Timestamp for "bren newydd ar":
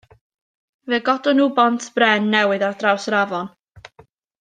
2.01-2.77